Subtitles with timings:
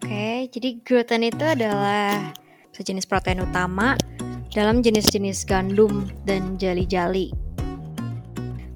[0.00, 2.32] Oke, jadi gluten itu adalah
[2.72, 4.00] sejenis protein utama
[4.48, 7.28] dalam jenis-jenis gandum dan jali-jali.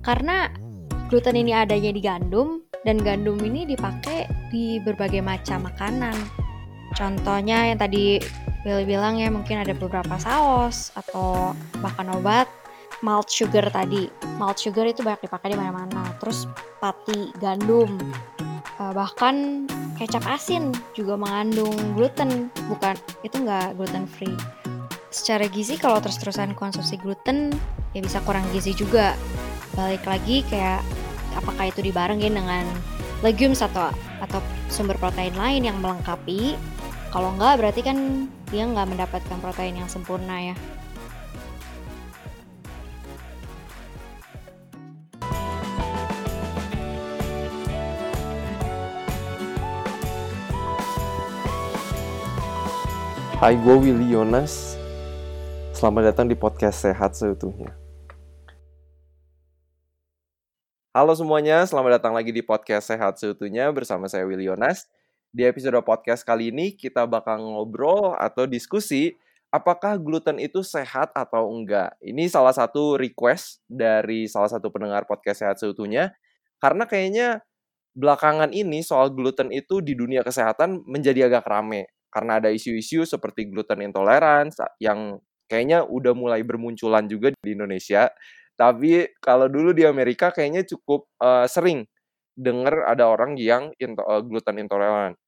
[0.04, 0.52] Karena
[1.08, 6.12] gluten ini adanya di gandum dan gandum ini dipakai di berbagai macam makanan.
[6.92, 8.20] Contohnya yang tadi
[8.60, 12.52] Billy bilang ya mungkin ada beberapa saus atau bahkan obat
[13.00, 14.12] malt sugar tadi.
[14.36, 16.04] Malt sugar itu banyak dipakai di mana-mana.
[16.20, 16.44] Terus
[16.80, 17.96] pati gandum,
[18.78, 24.34] bahkan kecap asin juga mengandung gluten bukan itu nggak gluten free.
[25.14, 27.54] Secara gizi kalau terus-terusan konsumsi gluten
[27.94, 29.14] ya bisa kurang gizi juga.
[29.78, 30.82] Balik lagi kayak
[31.38, 32.66] apakah itu dibarengin dengan
[33.22, 36.58] legumes atau atau sumber protein lain yang melengkapi?
[37.14, 40.56] Kalau nggak berarti kan dia nggak mendapatkan protein yang sempurna ya
[53.34, 54.78] Hai, gue Willy Yonas.
[55.74, 57.74] Selamat datang di podcast Sehat Seutuhnya.
[60.94, 64.86] Halo semuanya, selamat datang lagi di podcast Sehat Seutuhnya bersama saya Willy Yonas.
[65.34, 69.18] Di episode podcast kali ini kita bakal ngobrol atau diskusi
[69.50, 71.90] apakah gluten itu sehat atau enggak.
[72.06, 76.14] Ini salah satu request dari salah satu pendengar podcast Sehat Seutuhnya
[76.62, 77.42] karena kayaknya
[77.98, 83.50] belakangan ini soal gluten itu di dunia kesehatan menjadi agak rame karena ada isu-isu seperti
[83.50, 85.18] gluten intolerance yang
[85.50, 88.06] kayaknya udah mulai bermunculan juga di Indonesia.
[88.54, 91.82] Tapi kalau dulu di Amerika kayaknya cukup uh, sering
[92.38, 95.18] dengar ada orang yang into, uh, gluten intoleran.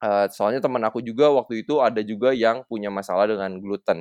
[0.00, 4.00] Uh, soalnya teman aku juga waktu itu ada juga yang punya masalah dengan gluten.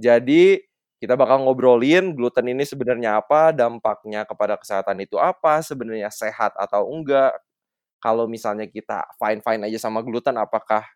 [0.00, 0.60] Jadi
[0.98, 6.90] kita bakal ngobrolin gluten ini sebenarnya apa, dampaknya kepada kesehatan itu apa, sebenarnya sehat atau
[6.90, 7.38] enggak.
[8.02, 10.86] Kalau misalnya kita fine-fine aja sama gluten, apakah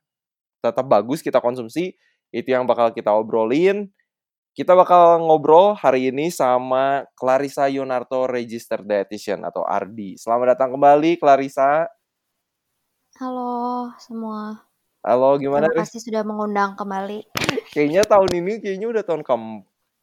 [0.63, 1.99] tetap bagus kita konsumsi
[2.31, 3.91] itu yang bakal kita obrolin
[4.53, 10.21] kita bakal ngobrol hari ini sama Clarissa Yonarto Registered Dietitian atau RD.
[10.21, 11.89] Selamat datang kembali Clarissa.
[13.17, 14.61] Halo semua.
[15.01, 15.73] Halo, gimana?
[15.73, 17.33] Terima kasih sudah mengundang kembali.
[17.73, 19.35] Kayaknya tahun ini kayaknya udah tahun ke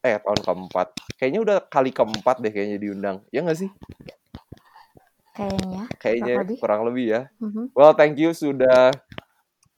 [0.10, 0.88] eh tahun keempat.
[1.22, 3.22] Kayaknya udah kali keempat deh kayaknya diundang.
[3.30, 3.70] Ya nggak sih?
[5.38, 5.84] Kayaknya.
[6.02, 7.22] Kayaknya kurang lebih, kurang lebih ya.
[7.38, 7.66] Mm -hmm.
[7.78, 8.98] Well, thank you sudah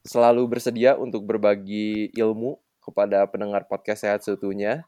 [0.02, 4.86] selalu bersedia untuk berbagi ilmu kepada pendengar podcast sehat seutuhnya.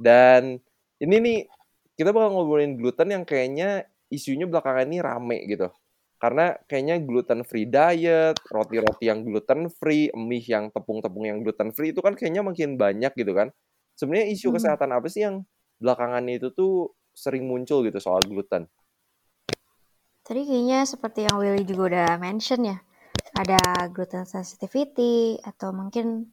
[0.00, 0.60] Dan
[1.00, 1.38] ini nih
[1.96, 5.68] kita bakal ngobrolin gluten yang kayaknya isunya belakangan ini rame gitu.
[6.16, 11.92] Karena kayaknya gluten free diet, roti-roti yang gluten free, mie yang tepung-tepung yang gluten free
[11.92, 13.52] itu kan kayaknya makin banyak gitu kan.
[13.96, 14.56] Sebenarnya isu hmm.
[14.56, 15.44] kesehatan apa sih yang
[15.76, 18.64] belakangan itu tuh sering muncul gitu soal gluten?
[20.24, 22.76] Tadi kayaknya seperti yang Willy juga udah mention ya
[23.36, 23.60] ada
[23.92, 26.24] gluten sensitivity atau mungkin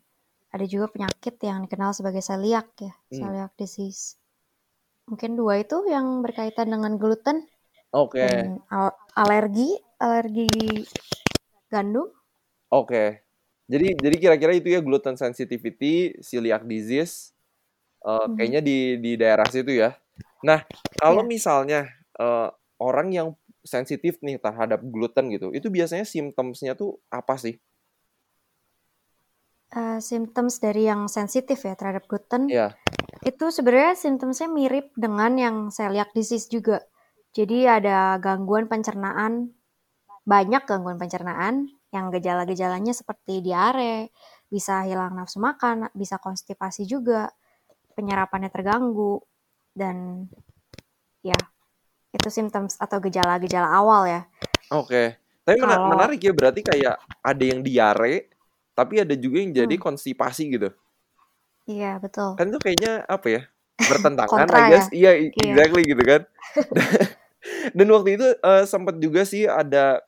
[0.54, 3.18] ada juga penyakit yang dikenal sebagai celiac ya, hmm.
[3.20, 4.16] celiac disease.
[5.10, 7.44] Mungkin dua itu yang berkaitan dengan gluten.
[7.92, 8.24] Oke.
[8.24, 8.56] Okay.
[8.72, 10.48] Al alergi, alergi
[11.68, 12.08] gandum.
[12.72, 12.88] Oke.
[12.88, 13.08] Okay.
[13.68, 17.36] Jadi jadi kira-kira itu ya gluten sensitivity, celiac disease.
[18.00, 18.36] Uh, hmm.
[18.40, 19.98] Kayaknya di di daerah situ ya.
[20.44, 20.64] Nah,
[21.00, 21.32] kalau yeah.
[21.32, 21.82] misalnya
[22.20, 23.28] uh, orang yang
[23.64, 27.56] sensitif nih terhadap gluten gitu, itu biasanya simptomsnya tuh apa sih?
[29.74, 32.78] Uh, symptoms dari yang sensitif ya terhadap gluten, yeah.
[33.26, 36.86] itu sebenarnya simptomsnya mirip dengan yang celiac disease juga.
[37.34, 39.50] Jadi ada gangguan pencernaan,
[40.22, 44.14] banyak gangguan pencernaan yang gejala-gejalanya seperti diare,
[44.46, 47.34] bisa hilang nafsu makan, bisa konstipasi juga,
[47.98, 49.18] penyerapannya terganggu,
[49.74, 50.30] dan
[51.26, 51.38] ya
[52.14, 54.22] itu symptoms atau gejala-gejala awal ya.
[54.70, 54.88] Oke.
[54.88, 55.08] Okay.
[55.44, 55.92] Tapi Kalau...
[55.92, 58.32] menarik ya berarti kayak ada yang diare,
[58.78, 59.84] tapi ada juga yang jadi hmm.
[59.84, 60.70] konstipasi gitu.
[61.68, 62.40] Iya, betul.
[62.40, 63.42] Kan itu kayaknya apa ya?
[63.76, 64.88] Bertentangan I guess.
[64.94, 65.12] Ya?
[65.12, 66.22] Iya, iya, exactly gitu kan.
[67.78, 70.00] Dan waktu itu uh, sempat juga sih ada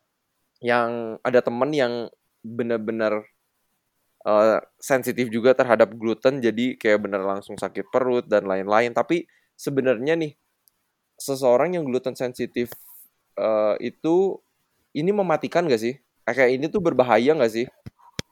[0.64, 1.94] yang ada temen yang
[2.46, 3.28] benar-benar
[4.24, 9.28] uh, sensitif juga terhadap gluten jadi kayak bener langsung sakit perut dan lain-lain tapi
[9.60, 10.34] sebenarnya nih
[11.16, 12.72] seseorang yang gluten sensitif
[13.40, 14.40] uh, itu
[14.96, 15.96] ini mematikan gak sih?
[16.26, 17.66] Kayak ini tuh berbahaya gak sih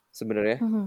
[0.10, 0.60] sebenarnya?
[0.62, 0.86] Mm -hmm.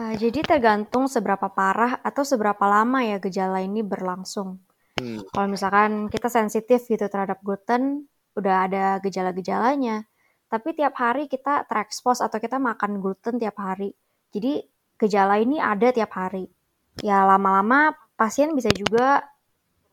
[0.00, 4.60] uh, jadi tergantung seberapa parah atau seberapa lama ya gejala ini berlangsung.
[5.00, 5.24] Hmm.
[5.32, 10.04] Kalau misalkan kita sensitif gitu terhadap gluten, udah ada gejala-gejalanya,
[10.52, 13.96] tapi tiap hari kita terekspos atau kita makan gluten tiap hari,
[14.36, 14.60] jadi
[15.00, 16.52] gejala ini ada tiap hari.
[17.00, 19.24] Ya lama-lama pasien bisa juga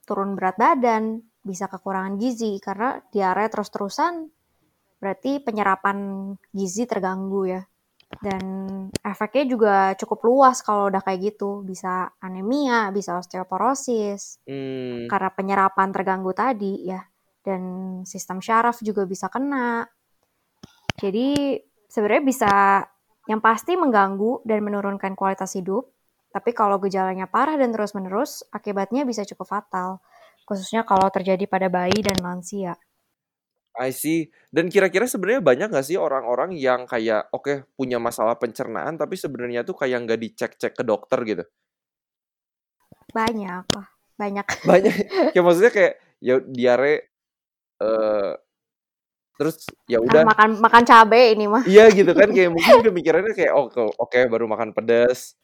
[0.10, 4.26] turun berat badan, bisa kekurangan gizi karena diare terus-terusan
[5.00, 7.62] berarti penyerapan gizi terganggu ya.
[8.10, 8.44] Dan
[9.06, 11.62] efeknya juga cukup luas kalau udah kayak gitu.
[11.62, 14.42] Bisa anemia, bisa osteoporosis.
[14.50, 15.06] Hmm.
[15.06, 17.00] Karena penyerapan terganggu tadi ya.
[17.40, 17.62] Dan
[18.04, 19.86] sistem syaraf juga bisa kena.
[21.00, 21.56] Jadi
[21.88, 22.52] sebenarnya bisa
[23.30, 25.88] yang pasti mengganggu dan menurunkan kualitas hidup.
[26.30, 29.98] Tapi kalau gejalanya parah dan terus-menerus, akibatnya bisa cukup fatal.
[30.46, 32.78] Khususnya kalau terjadi pada bayi dan lansia.
[33.80, 34.30] I see.
[34.52, 39.62] Dan kira-kira sebenarnya banyak nggak sih orang-orang yang kayak oke punya masalah pencernaan tapi sebenarnya
[39.64, 41.44] tuh kayak nggak dicek-cek ke dokter gitu?
[43.14, 43.66] Banyak
[44.20, 44.46] banyak.
[44.70, 44.96] Banyak.
[45.32, 46.94] Kayak maksudnya kayak ya diare
[47.80, 48.32] eh
[49.40, 51.64] terus ya Ah, udah makan makan cabe ini mah.
[51.64, 55.39] iya gitu kan kayak mungkin pemikirannya kayak oh ke- oke baru makan pedas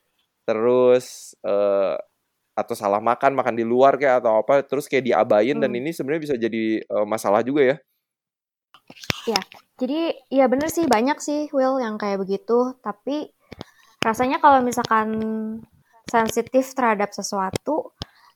[0.46, 1.98] terus eh
[2.56, 5.80] atau salah makan makan di luar kayak atau apa terus kayak diabain dan Hmm.
[5.84, 7.78] ini sebenarnya bisa jadi eh, masalah juga ya.
[9.26, 9.42] Ya,
[9.82, 12.78] jadi ya bener sih banyak sih Will yang kayak begitu.
[12.80, 13.28] Tapi
[14.00, 15.10] rasanya kalau misalkan
[16.06, 17.92] sensitif terhadap sesuatu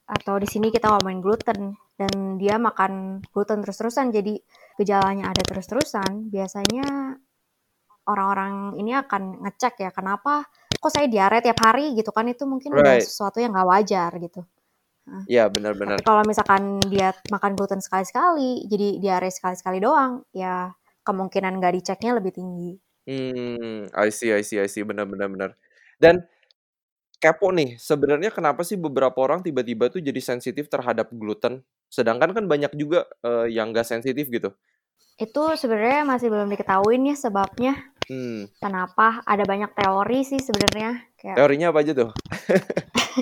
[0.10, 4.42] atau di sini kita ngomongin gluten dan dia makan gluten terus-terusan jadi
[4.82, 7.14] gejalanya ada terus-terusan, biasanya
[8.10, 12.72] orang-orang ini akan ngecek ya kenapa kok saya diare tiap hari gitu kan itu mungkin
[12.74, 13.06] udah Right.
[13.06, 14.42] sesuatu yang nggak wajar gitu.
[15.26, 16.00] Iya benar-benar.
[16.00, 20.70] Tapi kalau misalkan dia makan gluten sekali-sekali, jadi diare sekali-sekali doang, ya
[21.06, 22.78] kemungkinan nggak diceknya lebih tinggi.
[23.10, 25.58] Hmm, I see, I see, I see, benar, benar.
[25.98, 26.22] Dan
[27.18, 32.46] kepo nih, sebenarnya kenapa sih beberapa orang tiba-tiba tuh jadi sensitif terhadap gluten, sedangkan kan
[32.46, 34.54] banyak juga eh, yang gak sensitif gitu.
[35.20, 37.76] Itu sebenarnya masih belum diketahui nih sebabnya.
[38.10, 39.22] Hmm, Kenapa?
[39.22, 41.14] Ada banyak teori sih sebenarnya.
[41.14, 42.10] Kayak teorinya apa aja tuh?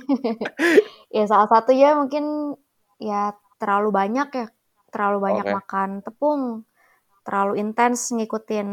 [1.16, 2.56] ya salah satunya mungkin
[2.95, 4.48] ya terlalu banyak ya,
[4.88, 5.56] terlalu banyak Oke.
[5.60, 6.42] makan tepung,
[7.28, 8.68] terlalu intens ngikutin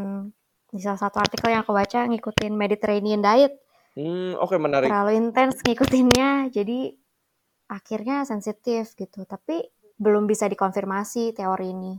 [0.71, 3.59] di salah satu artikel yang aku baca ngikutin Mediterranean diet.
[3.95, 4.91] Hmm, oke menarik.
[4.91, 6.99] terlalu intens ngikutinnya jadi
[7.71, 9.71] akhirnya sensitif gitu tapi
[10.03, 11.95] belum bisa dikonfirmasi teori ini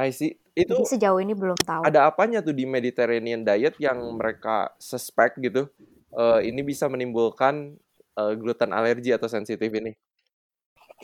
[0.00, 0.32] I see.
[0.56, 5.40] Itu jadi sejauh ini belum tahu ada apanya tuh di Mediterranean diet yang mereka suspect
[5.40, 5.68] gitu?
[6.10, 7.76] eh, ini bisa menimbulkan
[8.20, 9.92] eh, gluten alergi atau sensitif ini?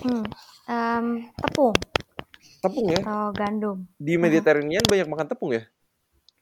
[0.02, 0.25] Hmm,
[0.69, 1.06] em,
[1.40, 1.76] tepung
[2.62, 3.00] Tepung ya?
[3.00, 5.62] atau gandum Di Mediterranean banyak makan tepung ya?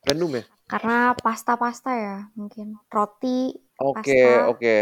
[0.06, 0.44] Gandum ya?
[0.70, 4.50] karena pasta-pasta ya mungkin roti Oke, Pasta.
[4.50, 4.74] oke.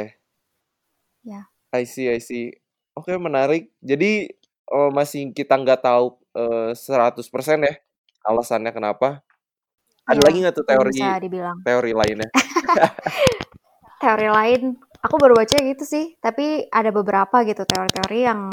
[1.25, 1.51] Ya.
[1.73, 2.53] I see, I see.
[2.97, 3.73] Oke, menarik.
[3.81, 4.29] Jadi
[4.73, 7.75] eh, masih kita nggak tahu eh, 100% ya
[8.25, 9.21] alasannya kenapa.
[10.03, 12.29] Ada Ya, lagi nggak tuh belum teori bisa dibilang teori lainnya?
[14.03, 14.63] teori lain
[15.03, 18.51] aku baru baca gitu sih tapi ada beberapa gitu teori-teori yang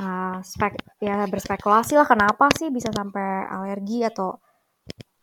[0.00, 4.36] uh, spek ya berspekulasi lah kenapa sih bisa sampai alergi atau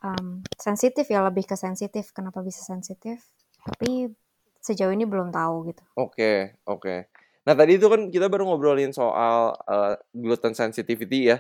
[0.02, 3.22] um, sensitif ya lebih ke sensitif kenapa bisa sensitif
[3.66, 4.10] tapi
[4.62, 7.10] sejauh ini belum tahu gitu Oke, oke.
[7.46, 11.38] Nah, tadi itu kan kita baru ngobrolin soal eh, gluten sensitivity ya,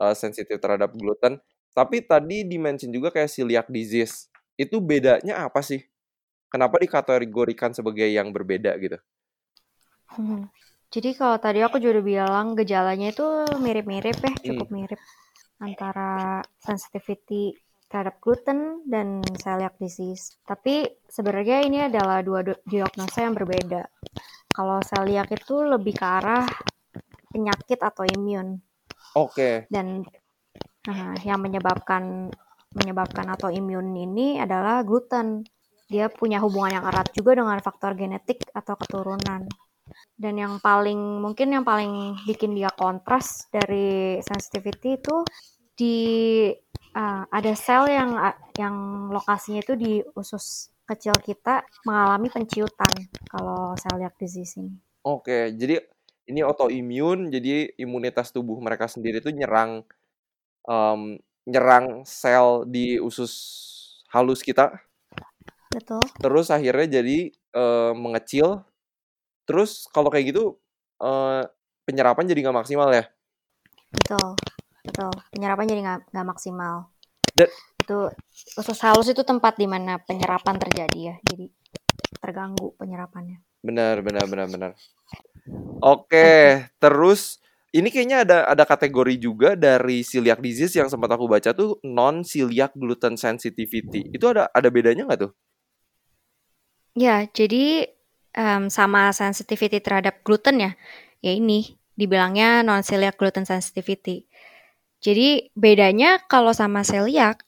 [0.00, 1.40] eh, sensitif terhadap gluten.
[1.72, 4.28] Tapi tadi dimention juga kayak celiac disease.
[4.56, 5.84] Itu bedanya apa sih?
[6.52, 8.96] Kenapa dikategorikan sebagai yang berbeda gitu?
[10.16, 10.48] Hmm.
[10.88, 13.26] Jadi kalau tadi aku juga udah bilang gejalanya itu
[13.58, 15.00] mirip-mirip ya, cukup mirip
[15.60, 17.58] antara sensitivity
[17.90, 20.38] terhadap gluten dan celiac disease.
[20.46, 23.82] Tapi sebenarnya ini adalah dua diagnosa yang berbeda.
[24.56, 26.48] Kalau celiac itu lebih ke arah
[27.28, 28.56] penyakit atau imun
[29.12, 30.00] Oke, dan
[30.88, 32.32] nah, yang menyebabkan
[32.72, 35.44] menyebabkan atau imun ini adalah gluten.
[35.86, 39.46] Dia punya hubungan yang erat juga dengan faktor genetik atau keturunan.
[40.18, 45.22] Dan yang paling mungkin yang paling bikin dia kontras dari sensitivity itu
[45.76, 45.96] di
[46.96, 48.18] ah, ada sel yang
[48.58, 52.94] yang lokasinya itu di usus kecil kita mengalami penciutan
[53.26, 54.72] kalau celiac disease ini.
[55.02, 55.52] oke.
[55.54, 55.76] Jadi
[56.26, 59.86] ini autoimun, jadi imunitas tubuh mereka sendiri itu nyerang
[60.66, 63.32] em, nyerang sel di usus
[64.10, 64.74] halus kita,
[65.70, 66.02] Betul?
[66.18, 68.62] terus akhirnya jadi eh, mengecil.
[69.46, 70.58] Terus kalau kayak gitu
[71.02, 71.42] eh,
[71.86, 73.06] penyerapan jadi nggak maksimal ya?
[73.94, 74.34] Betul,
[74.82, 75.12] betul.
[75.30, 76.90] Penyerapan jadi nggak maksimal.
[77.38, 77.54] Dan-
[77.86, 78.10] itu
[78.58, 81.46] usus halus itu tempat di mana penyerapan terjadi ya, jadi
[82.18, 83.38] terganggu penyerapannya.
[83.62, 84.70] Benar, benar, benar, benar.
[85.78, 87.38] Oke, terus
[87.70, 92.26] ini kayaknya ada ada kategori juga dari celiac disease yang sempat aku baca tuh non
[92.26, 94.10] celiac gluten sensitivity.
[94.10, 95.32] Itu ada ada bedanya nggak tuh?
[96.98, 97.86] Ya, jadi
[98.34, 100.72] em, sama sensitivity terhadap gluten ya,
[101.22, 104.26] ya ini dibilangnya non celiac gluten sensitivity.
[104.98, 107.45] Jadi bedanya kalau sama celiac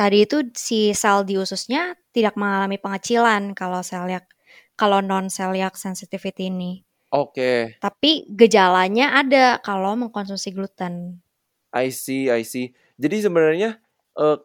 [0.00, 4.24] tadi itu si sel di ususnya tidak mengalami pengecilan kalau celiac
[4.72, 6.80] kalau non celiac sensitivity ini.
[7.12, 7.76] Oke.
[7.84, 11.20] Tapi gejalanya ada kalau mengkonsumsi gluten.
[11.76, 12.72] I see, I see.
[12.96, 13.76] Jadi sebenarnya
[14.16, 14.40] uh,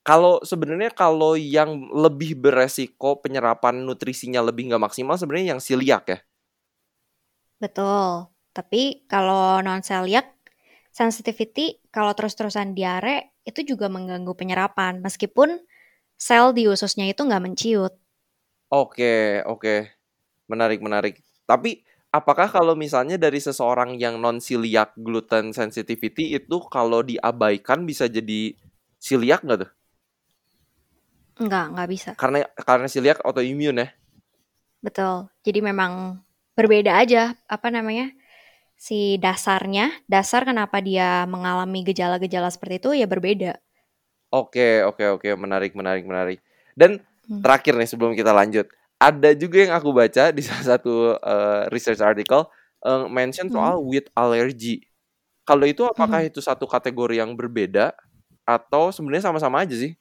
[0.00, 6.18] kalau sebenarnya kalau yang lebih beresiko penyerapan nutrisinya lebih nggak maksimal sebenarnya yang celiac ya.
[7.60, 8.32] Betul.
[8.56, 10.32] Tapi kalau non celiac
[10.88, 15.62] sensitivity kalau terus-terusan diare itu juga mengganggu penyerapan meskipun
[16.18, 17.94] sel di ususnya itu nggak menciut.
[18.66, 19.94] Oke, oke.
[20.50, 21.22] Menarik, menarik.
[21.46, 28.10] Tapi apakah kalau misalnya dari seseorang yang non celiac gluten sensitivity itu kalau diabaikan bisa
[28.10, 28.58] jadi
[28.98, 29.70] celiac nggak tuh?
[31.38, 32.10] Enggak, nggak bisa.
[32.18, 33.88] Karena karena celiac autoimun ya.
[34.82, 35.30] Betul.
[35.46, 36.18] Jadi memang
[36.58, 38.10] berbeda aja apa namanya?
[38.76, 43.56] Si dasarnya, dasar kenapa dia mengalami gejala-gejala seperti itu ya berbeda.
[44.30, 46.38] Oke, oke, oke, menarik, menarik, menarik.
[46.76, 47.40] Dan hmm.
[47.40, 48.68] terakhir nih sebelum kita lanjut,
[49.00, 52.48] ada juga yang aku baca di salah satu uh, research article
[52.84, 53.86] uh, mention soal hmm.
[53.88, 54.84] wheat allergy.
[55.46, 56.30] Kalau itu apakah hmm.
[56.30, 57.96] itu satu kategori yang berbeda
[58.44, 59.94] atau sebenarnya sama-sama aja sih?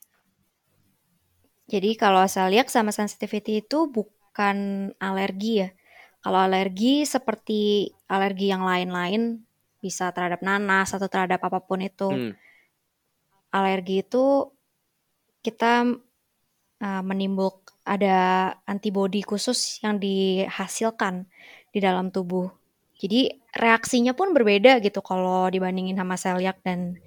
[1.65, 5.70] Jadi kalau saya lihat sama sensitivity itu bukan alergi ya.
[6.25, 9.46] Kalau alergi seperti alergi yang lain-lain
[9.77, 12.10] bisa terhadap nanas atau terhadap apa pun itu.
[12.10, 12.34] Hmm.
[13.53, 14.50] Alergi itu
[15.46, 15.86] kita
[16.82, 21.29] uh, menimbul ada antibodi khusus yang dihasilkan
[21.70, 22.50] di dalam tubuh.
[22.98, 26.98] Jadi reaksinya pun berbeda gitu kalau dibandingin sama celiac dan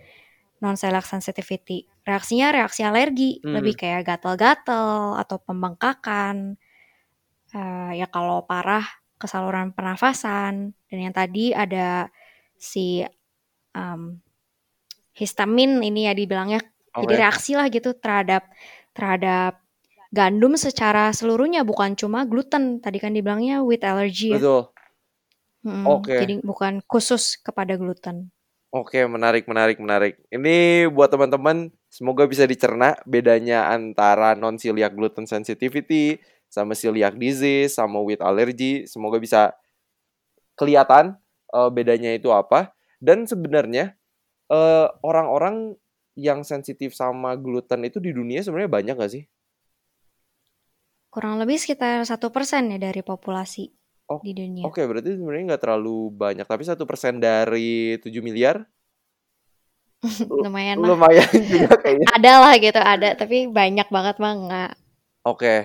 [0.62, 1.90] non celiac sensitivity.
[2.06, 3.50] Reaksinya reaksi alergi, hmm.
[3.50, 6.54] lebih kayak gatal-gatal atau pembengkakan.
[7.50, 8.86] Uh, ya kalau parah
[9.18, 12.06] ke saluran pernafasan dan yang tadi ada
[12.54, 13.02] si
[13.74, 14.22] um,
[15.12, 16.62] histamin ini ya dibilangnya
[16.94, 17.02] okay.
[17.02, 18.46] jadi reaksi lah gitu terhadap
[18.94, 19.58] terhadap
[20.08, 22.80] gandum secara seluruhnya bukan cuma gluten.
[22.80, 24.40] Tadi kan dibilangnya with allergy ya.
[24.40, 24.62] Betul.
[25.64, 26.14] Hmm, Oke.
[26.14, 26.18] Okay.
[26.24, 28.32] Jadi bukan khusus kepada gluten.
[28.68, 30.20] Oke, okay, menarik, menarik, menarik.
[30.28, 37.76] Ini buat teman-teman, semoga bisa dicerna bedanya antara non celiac gluten sensitivity sama celiac disease,
[37.76, 38.84] sama with allergy.
[38.88, 39.52] Semoga bisa
[40.56, 41.14] kelihatan
[41.52, 42.72] uh, bedanya itu apa.
[42.98, 43.94] Dan sebenarnya
[44.50, 45.78] uh, orang-orang
[46.18, 49.24] yang sensitif sama gluten itu di dunia sebenarnya banyak gak sih?
[51.08, 53.70] Kurang lebih sekitar satu persen ya dari populasi
[54.10, 54.66] oh, di dunia.
[54.66, 56.44] Oke, okay, berarti sebenarnya nggak terlalu banyak.
[56.44, 58.60] Tapi satu persen dari 7 miliar?
[60.44, 60.94] lumayan lah.
[60.94, 62.06] Lumayan juga kayaknya.
[62.18, 63.08] ada lah gitu, ada.
[63.16, 64.72] Tapi banyak banget mah nggak.
[65.24, 65.38] Oke.
[65.38, 65.60] Okay.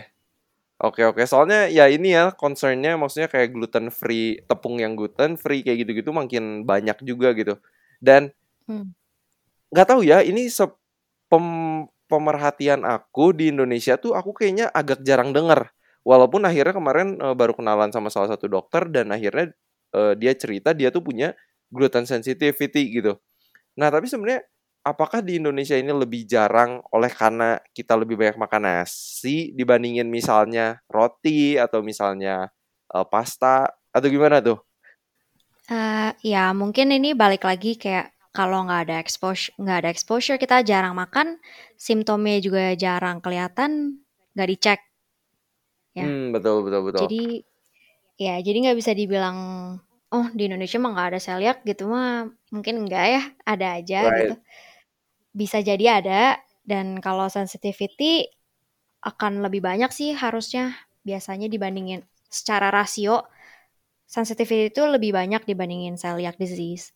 [0.84, 1.26] Oke okay, oke, okay.
[1.32, 6.12] soalnya ya ini ya concernnya maksudnya kayak gluten free, tepung yang gluten free kayak gitu-gitu
[6.12, 7.56] makin banyak juga gitu.
[8.04, 8.36] Dan
[8.68, 8.92] hmm.
[9.72, 9.94] nggak hmm.
[9.96, 10.68] tahu ya, ini se
[11.32, 11.48] pem
[12.12, 15.72] pemerhatian aku di Indonesia tuh aku kayaknya agak jarang dengar.
[16.04, 19.56] Walaupun akhirnya kemarin e, baru kenalan sama salah satu dokter dan akhirnya
[19.96, 21.32] e, dia cerita dia tuh punya
[21.72, 23.16] gluten sensitivity gitu.
[23.80, 24.44] Nah, tapi sebenarnya
[24.84, 30.84] apakah di Indonesia ini lebih jarang oleh karena kita lebih banyak makan nasi dibandingin misalnya
[30.92, 32.52] roti atau misalnya
[32.92, 33.72] e, pasta?
[33.96, 34.60] Atau gimana tuh?
[35.72, 40.60] Uh, ya mungkin ini balik lagi kayak kalau nggak ada exposure nggak ada exposure kita
[40.68, 41.40] jarang makan.
[41.80, 44.04] Simptomnya juga jarang kelihatan
[44.36, 44.80] nggak dicek.
[45.96, 46.04] Ya.
[46.04, 47.02] Hmm, betul betul betul.
[47.08, 47.24] Jadi
[48.20, 49.38] ya jadi nggak bisa dibilang
[50.14, 54.14] oh di Indonesia mah nggak ada celiac gitu mah mungkin enggak ya ada aja right.
[54.14, 54.36] gitu
[55.34, 58.30] bisa jadi ada dan kalau sensitivity
[59.04, 63.28] akan lebih banyak sih harusnya biasanya dibandingin secara rasio
[64.08, 66.94] sensitivity itu lebih banyak dibandingin celiac disease.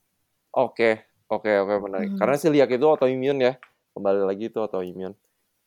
[0.53, 2.15] Oke, Oke oke menarik.
[2.15, 2.19] Hmm.
[2.23, 3.53] Karena lihat itu autoimun ya.
[3.91, 5.11] Kembali lagi itu autoimun.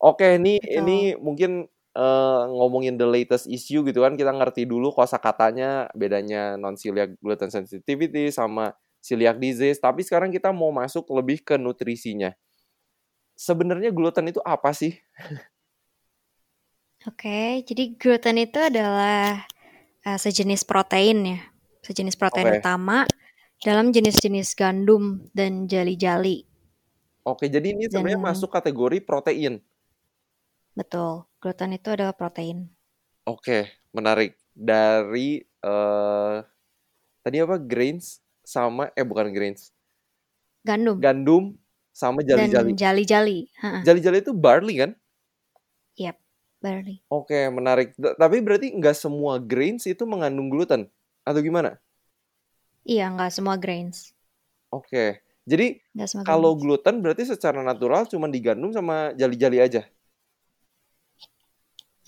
[0.01, 0.77] Oke, ini Betul.
[0.81, 1.51] ini mungkin
[1.93, 7.53] uh, ngomongin the latest issue gitu kan kita ngerti dulu kosakatanya bedanya non celiac gluten
[7.53, 8.73] sensitivity sama
[9.05, 12.33] celiac disease, tapi sekarang kita mau masuk lebih ke nutrisinya.
[13.41, 15.01] Sebenarnya gluten itu apa sih?
[17.09, 19.49] Oke, jadi gluten itu adalah
[20.05, 21.41] uh, sejenis protein ya,
[21.81, 22.61] sejenis protein okay.
[22.61, 23.09] utama
[23.65, 26.45] dalam jenis-jenis gandum dan jali-jali.
[27.25, 29.65] Oke, jadi ini sebenarnya dan, masuk kategori protein.
[30.77, 32.69] Betul, gluten itu adalah protein.
[33.25, 34.37] Oke, menarik.
[34.53, 36.45] Dari uh,
[37.25, 39.73] tadi apa grains sama eh bukan grains.
[40.61, 41.01] Gandum.
[41.01, 41.57] Gandum
[42.01, 42.73] sama jali-jali.
[42.73, 43.39] Dan jali-jali.
[43.85, 44.91] Jali-jali itu barley kan?
[46.01, 46.17] Yep,
[46.65, 47.05] barley.
[47.13, 47.93] Oke, menarik.
[48.01, 50.89] Tapi berarti nggak semua grains itu mengandung gluten
[51.29, 51.77] atau gimana?
[52.89, 54.17] Iya, nggak semua grains.
[54.73, 55.21] Oke.
[55.45, 59.85] Jadi Nggak semua kalau gluten berarti secara natural cuma di gandum sama jali-jali aja?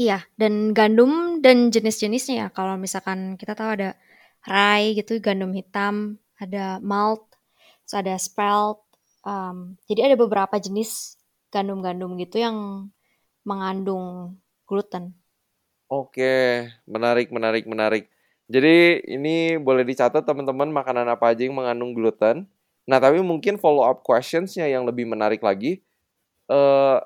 [0.01, 2.47] Iya, dan gandum dan jenis-jenisnya ya.
[2.51, 3.95] Kalau misalkan kita tahu ada
[4.49, 7.29] rye gitu, gandum hitam, ada malt,
[7.87, 8.82] terus ada spelt.
[9.23, 11.19] Um, jadi ada beberapa jenis
[11.55, 12.89] gandum-gandum gitu yang
[13.47, 15.15] mengandung gluten.
[15.93, 18.09] Oke, menarik, menarik, menarik.
[18.49, 22.49] Jadi ini boleh dicatat teman-teman makanan apa aja yang mengandung gluten.
[22.89, 25.85] Nah, tapi mungkin follow up questionsnya yang lebih menarik lagi.
[26.51, 26.99] Eh,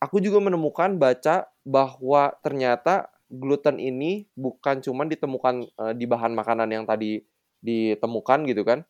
[0.00, 6.68] aku juga menemukan baca bahwa ternyata gluten ini bukan cuma ditemukan eh, di bahan makanan
[6.70, 7.20] yang tadi
[7.64, 8.84] ditemukan gitu kan,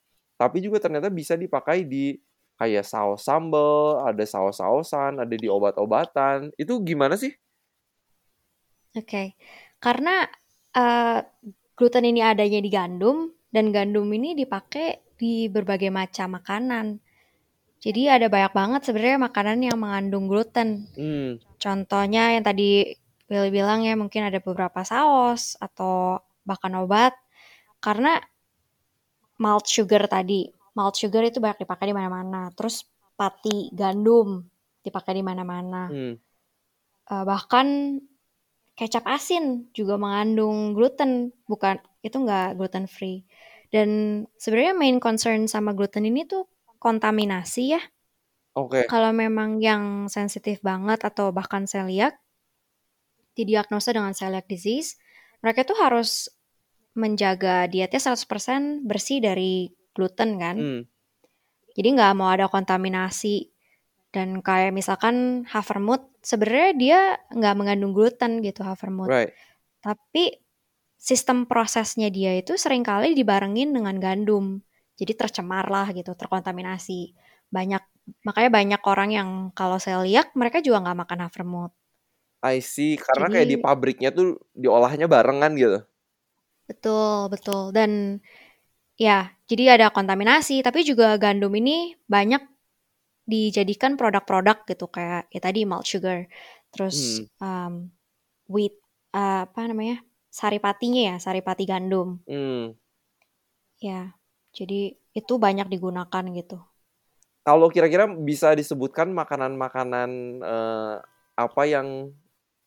[0.44, 2.20] tapi juga ternyata bisa dipakai di
[2.60, 6.54] kayak saus sambal, ada saus-sausan, ada di obat-obatan.
[6.54, 7.34] Itu gimana sih?
[8.94, 9.34] Oke,
[9.82, 10.22] karena
[10.76, 11.18] uh,
[11.74, 17.02] gluten ini adanya di gandum dan gandum ini dipakai di berbagai macam makanan.
[17.82, 20.86] Jadi ada banyak banget sebenarnya makanan yang mengandung gluten.
[20.94, 27.16] Hmm, Contohnya yang tadi Will bilang ya mungkin ada beberapa saus atau bahkan obat
[27.80, 28.20] karena
[29.40, 30.46] malt sugar tadi.
[30.74, 32.50] Malt sugar itu banyak dipakai di mana-mana.
[32.54, 34.42] Terus pati gandum
[34.84, 35.88] dipakai di mana-mana.
[35.88, 36.16] hmm.
[37.04, 38.00] Uh, bahkan
[38.74, 43.22] kecap asin juga mengandung gluten, bukan itu nggak gluten free.
[43.68, 46.48] Dan sebenarnya main concern sama gluten ini tuh
[46.80, 47.82] kontaminasi ya.
[48.54, 48.86] Oke.
[48.86, 52.16] Kalau memang yang sensitif banget atau bahkan celiac
[53.34, 54.94] didiagnosa dengan celiac disease,
[55.42, 56.30] mereka tuh harus
[56.94, 60.56] menjaga dietnya 100% bersih dari gluten kan.
[60.58, 60.82] Hmm,
[61.74, 63.50] Jadi nggak mau ada kontaminasi.
[64.14, 67.00] Dan kayak misalkan havermut, sebenarnya dia
[67.34, 69.10] nggak mengandung gluten gitu havermut.
[69.10, 69.34] right.
[69.82, 70.38] Tapi
[70.94, 74.62] sistem prosesnya dia itu sering kali dibarengin dengan gandum.
[74.94, 77.12] Jadi tercemar lah gitu, terkontaminasi.
[77.50, 77.82] Banyak
[78.22, 81.72] makanya banyak orang yang kalau saya lihat mereka juga nggak makan havermut.
[82.44, 82.94] I see.
[83.00, 85.78] Karena kayak di Jadi pabriknya tuh diolahnya barengan gitu.
[86.68, 87.90] Betul betul dan
[89.04, 90.62] ya jadi ada kontaminasi.
[90.66, 92.42] Tapi juga gandum ini banyak
[93.32, 96.28] dijadikan produk-produk gitu kayak ya tadi malt sugar,
[96.72, 97.88] terus Hmm, um,
[98.52, 98.74] wheat
[99.16, 99.96] uh, apa namanya
[100.40, 102.20] saripatinya ya saripati gandum.
[102.26, 102.74] hmm.
[103.86, 104.00] Ya
[104.56, 104.80] jadi
[105.18, 106.58] itu banyak digunakan gitu.
[107.44, 110.94] Kalau kira-kira bisa disebutkan makanan-makanan eh,
[111.36, 112.08] apa yang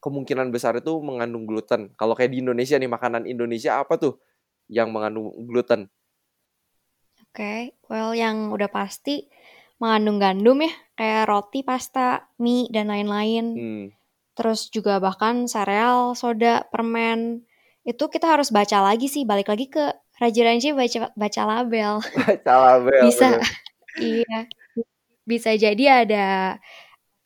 [0.04, 1.92] kemungkinan besar itu mengandung gluten?
[2.00, 4.14] Kalau kayak di Indonesia nih, makanan Indonesia apa tuh
[4.70, 5.90] yang mengandung gluten?
[7.28, 9.30] Oke, well yang udah pasti
[9.78, 13.46] mengandung gandum ya, kayak roti, pasta, mie, dan lain-lain.
[13.58, 13.86] Hmm,
[14.38, 17.46] Terus juga bahkan sereal, soda, permen.
[17.86, 19.86] Itu kita harus baca lagi sih, balik lagi ke
[20.22, 21.94] rajin-rajin baca baca label.
[22.26, 23.28] baca label Bisa,
[24.02, 24.50] iya,
[25.26, 26.26] bisa jadi ada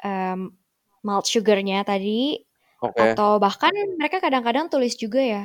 [0.03, 0.51] em,
[1.05, 2.41] malt sugarnya tadi,
[2.81, 3.07] Oke.
[3.07, 5.43] atau bahkan mereka kadang-kadang tulis juga ya,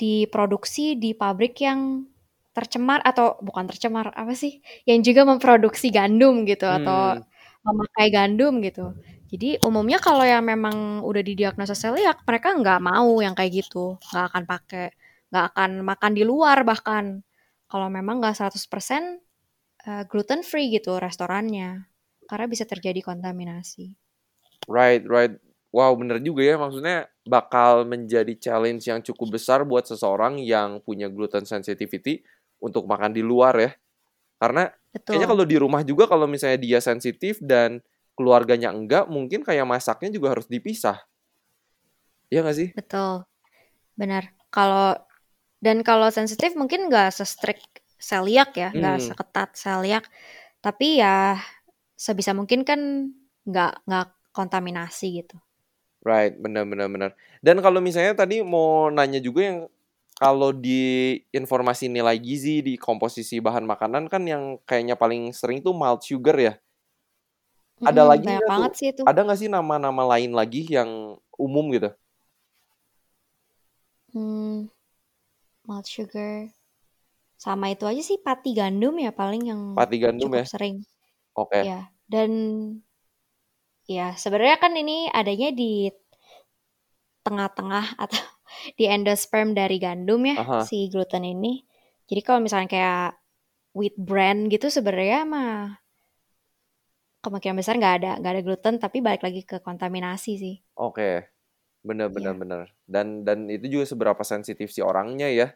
[0.00, 2.08] diproduksi di pabrik yang
[2.56, 4.52] tercemar atau bukan tercemar apa sih?
[4.88, 7.22] Yang juga memproduksi gandum gitu atau Hmm,
[7.66, 8.96] memakai gandum gitu.
[9.30, 14.00] Jadi umumnya kalau yang memang udah didiagnosa celiac mereka nggak mau yang kayak gitu.
[14.10, 14.86] Nggak akan pakai
[15.30, 17.22] nggak akan makan di luar bahkan.
[17.70, 19.20] Kalau memang nggak 100%
[19.88, 21.70] eh, gluten free gitu restorannya.
[22.30, 23.86] Karena bisa terjadi kontaminasi.
[24.68, 25.32] Right, right.
[25.70, 26.56] Wow, bener juga ya.
[26.58, 32.26] Maksudnya bakal menjadi challenge yang cukup besar buat seseorang yang punya gluten sensitivity
[32.58, 33.70] untuk makan di luar ya.
[34.42, 34.68] Karena
[35.08, 37.80] kayaknya betul kalau di rumah juga kalau misalnya dia sensitif dan
[38.18, 40.98] keluarganya enggak, mungkin kayak masaknya juga harus dipisah.
[42.30, 42.68] Iya nggak sih?
[42.76, 43.26] betul
[43.98, 44.96] benar kalau
[45.64, 50.04] dan kalau sensitif mungkin nggak se-strict celiac ya nggak Hmm, seketat celiac
[50.64, 51.36] tapi ya
[51.98, 52.80] sebisa mungkin kan
[53.44, 55.36] nggak nggak kontaminasi gitu
[56.04, 57.10] right, benar benar benar.
[57.44, 59.58] Dan kalau misalnya tadi mau nanya juga yang
[60.20, 65.72] kalau di informasi nilai gizi di komposisi bahan makanan kan yang kayaknya paling sering tuh
[65.72, 66.54] malt sugar ya.
[67.88, 68.72] Ada Mm-mm, lagi banyak nggak banget tuh?
[68.78, 71.88] sih itu Ada nggak sih nama-nama lain lagi yang umum gitu?
[74.12, 74.70] hmm,
[75.68, 76.36] malt sugar
[77.44, 80.46] sama itu aja sih pati gandum ya paling yang Pati gandum cukup ya?
[80.52, 80.74] sering
[81.34, 81.60] Oke.
[81.68, 81.78] ya
[82.12, 82.30] dan
[83.90, 85.90] ya sebenarnya kan ini adanya di
[87.26, 88.20] tengah-tengah atau
[88.78, 90.60] di endosperm dari gandum ya Aha.
[90.62, 91.62] si gluten ini.
[92.06, 93.06] Jadi kalau misalnya kayak
[93.74, 95.78] wheat bran gitu sebenarnya mah
[97.20, 100.56] kemungkinan besar nggak ada nggak ada gluten tapi balik lagi ke kontaminasi sih.
[100.78, 101.28] Oke.
[101.80, 102.40] Benar benar Iya.
[102.40, 102.64] benar.
[102.84, 105.48] Dan dan itu juga seberapa sensitif si orangnya ya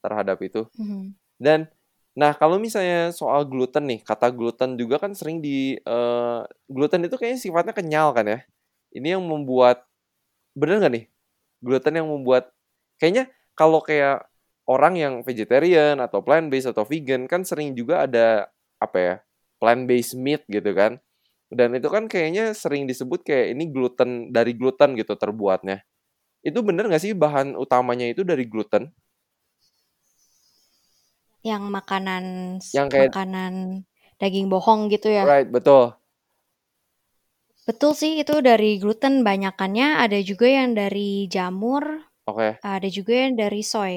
[0.00, 0.66] terhadap itu.
[0.78, 1.14] Mhm.
[1.36, 1.68] Dan
[2.16, 6.40] Nah, kalau misalnya soal gluten nih, kata gluten juga kan sering di eee,
[6.72, 8.38] gluten itu kayaknya sifatnya kenyal kan ya?
[8.96, 9.84] Ini yang membuat
[10.56, 11.06] bener nggak nih?
[11.64, 12.52] Gluten yang membuat
[13.00, 14.26] kayaknya kalau kayak
[14.68, 18.48] orang yang vegetarian atau plant based atau vegan kan sering juga ada
[18.82, 19.14] apa ya,
[19.62, 20.98] plant based meat gitu kan.
[21.52, 25.82] Dan itu kan kayaknya sering disebut kayak ini gluten dari gluten gitu terbuatnya.
[26.44, 28.92] Itu bener nggak sih bahan utamanya itu dari gluten?
[31.50, 32.24] Yang makanan
[32.76, 33.52] Yang kayak makanan
[34.20, 35.24] daging bohong gitu ya?
[35.28, 35.96] right, betul.
[37.68, 41.84] Betul sih itu dari gluten banyakannya, ada juga yang dari jamur,
[42.30, 42.48] Oke.
[42.76, 43.94] ada juga yang dari soy.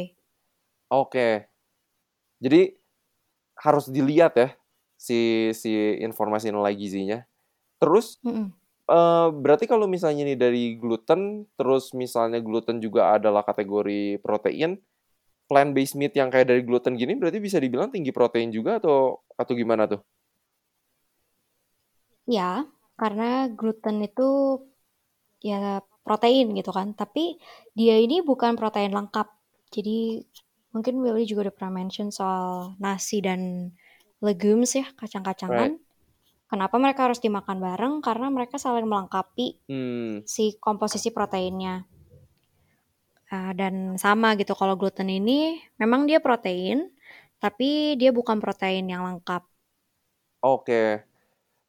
[0.90, 1.46] Oke.
[2.42, 2.74] Jadi
[3.60, 4.50] harus dilihat ya
[5.00, 7.20] si si informasi nilai gizinya.
[7.82, 8.54] Terus Mhm.
[8.90, 14.80] eee, berarti kalau misalnya nih dari gluten, terus misalnya gluten juga adalah kategori protein,
[15.50, 19.20] plant based meat yang kayak dari gluten gini berarti bisa dibilang tinggi protein juga atau
[19.42, 20.02] atau gimana tuh?
[22.30, 22.64] Ya,
[23.00, 24.28] karena gluten itu
[25.50, 27.40] ya protein gitu kan, tapi
[27.78, 29.28] dia ini bukan protein lengkap.
[29.74, 30.22] Jadi
[30.74, 33.74] mungkin Willy juga udah pernah mention soal nasi dan
[34.22, 35.00] legumes ya, Right.
[35.02, 35.80] kacang-kacangan.
[36.50, 37.94] Kenapa mereka harus dimakan bareng?
[38.06, 40.26] Karena mereka saling melengkapi Hmm.
[40.26, 41.89] si komposisi proteinnya.
[43.36, 46.78] Ah, dan sama gitu kalau gluten ini memang dia protein,
[47.44, 49.42] tapi dia bukan protein yang lengkap.
[50.44, 51.04] Oke.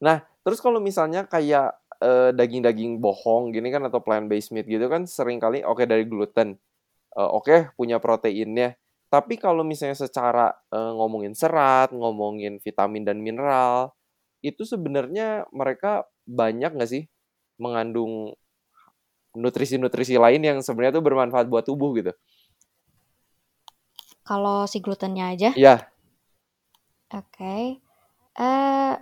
[0.03, 4.87] Nah, terus kalau misalnya kayak, eee, daging-daging bohong gini kan atau plant based meat gitu
[4.91, 6.57] kan sering kali oke dari gluten,
[7.17, 8.75] eee, oke punya proteinnya.
[9.11, 13.93] Tapi kalau misalnya secara, eee, ngomongin serat, ngomongin vitamin dan mineral,
[14.45, 17.03] itu sebenarnya mereka banyak nggak sih
[17.61, 18.33] mengandung
[19.35, 22.11] nutrisi-nutrisi lain yang sebenarnya tuh bermanfaat buat tubuh gitu?
[24.21, 25.49] Kalau si glutennya aja?
[25.57, 25.87] Iya.
[27.11, 27.81] Oke.
[28.37, 28.93] Eee,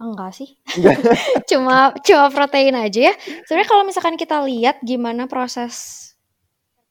[0.00, 0.58] enggak sih.
[0.74, 0.96] Enggak.
[1.50, 3.14] Cuma cuma protein aja ya.
[3.46, 6.06] Sebenarnya kalau misalkan kita lihat gimana proses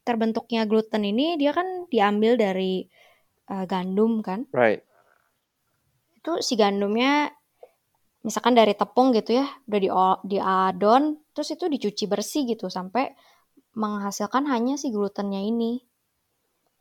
[0.08, 2.88] terbentuknya gluten ini, dia kan diambil dari,
[3.50, 4.48] eee, gandum kan.
[4.56, 4.82] Right.
[6.15, 7.32] Itu si gandumnya
[8.24, 11.04] misalkan dari tepung gitu ya, udah dio diadon,
[11.39, 13.15] terus itu dicuci bersih gitu sampai
[13.80, 15.80] menghasilkan hanya si glutennya ini.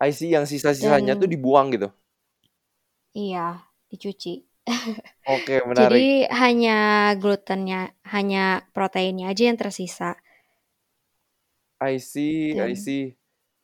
[0.03, 1.95] I see, yang sisa-sisanya tuh dibuang gitu?
[3.15, 4.43] Iya, dicuci.
[5.35, 6.11] Oke, menarik.
[6.11, 6.79] Jadi hanya
[7.23, 10.19] glutennya, hanya proteinnya aja yang tersisa.
[11.79, 13.15] I see I see.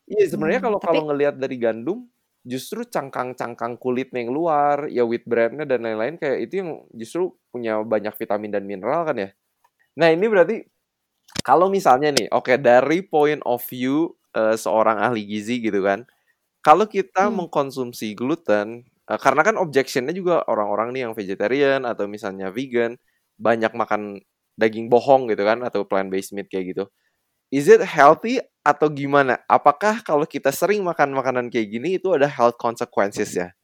[0.07, 2.07] Iya sebenarnya mmm, kalau tapi kalau ngelihat dari gandum,
[2.45, 7.81] justru cangkang-cangkang kulitnya yang luar, ya wheat bran-nya dan lain-lain kayak itu yang justru punya
[7.83, 9.29] banyak vitamin dan mineral kan ya.
[9.99, 10.57] Nah ini berarti
[11.43, 16.05] kalau misalnya nih, oke dari point of view, eee, seorang ahli gizi gitu kan,
[16.65, 17.33] kalau kita Mmm.
[17.33, 22.97] mengkonsumsi gluten, eee, karena kan objection-nya juga orang-orang nih yang vegetarian atau misalnya vegan,
[23.41, 24.21] banyak makan
[24.61, 26.85] daging bohong gitu kan atau plant based meat kayak gitu.
[27.55, 29.41] Is it healthy atau gimana?
[29.49, 33.55] Apakah kalau kita sering makan makanan kayak gini itu ada health consequences-nya?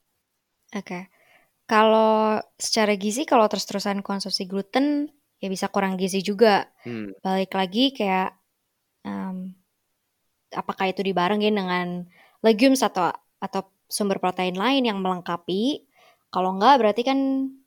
[0.75, 1.11] Oke.
[1.71, 6.69] Kalau secara gizi kalau terus-terusan konsumsi gluten, ya bisa kurang gizi juga.
[6.85, 7.17] Hmm.
[7.25, 8.37] Balik lagi kayak,
[9.09, 9.57] mmm,
[10.53, 12.05] apakah itu dibarengin dengan
[12.45, 13.09] legumes atau
[13.41, 15.89] atau sumber protein lain yang melengkapi.
[16.31, 17.19] Kalau enggak berarti kan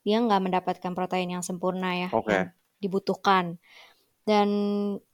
[0.08, 2.32] dia nggak mendapatkan protein yang sempurna ya, Oke.
[2.32, 2.48] yang
[2.80, 3.60] dibutuhkan.
[4.24, 4.48] Dan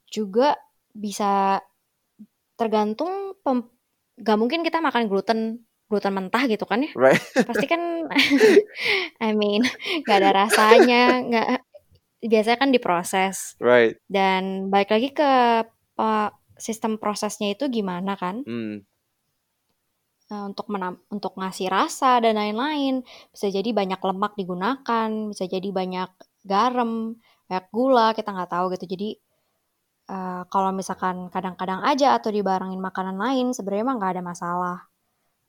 [0.06, 0.54] juga
[0.94, 1.64] bisa
[2.60, 3.66] tergantung pem
[4.20, 6.92] nggak mungkin kita makan gluten gluten mentah gitu kan ya.
[6.94, 7.24] Right.
[7.48, 8.06] Pasti kan
[9.26, 9.66] I mean
[10.06, 11.69] nggak ada rasanya, nggak
[12.24, 13.56] biasanya kan diproses.
[13.60, 14.00] Right.
[14.10, 15.32] Dan balik lagi ke
[15.96, 16.10] pe
[16.60, 18.44] sistem prosesnya itu gimana kan.
[18.44, 18.84] Mmm.
[20.30, 23.02] Eee, untuk menam untuk ngasih rasa dan lain-lain.
[23.34, 26.10] Bisa jadi banyak lemak digunakan, bisa jadi banyak
[26.46, 27.18] garam,
[27.50, 28.86] banyak gula, kita nggak tahu gitu.
[28.94, 29.10] Jadi,
[30.12, 34.78] eee, kalau misalkan kadang-kadang aja atau dibarengin makanan lain sebenarnya mah nggak ada masalah.